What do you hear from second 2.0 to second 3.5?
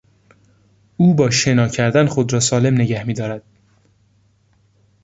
خود را سالم نگه میدارد.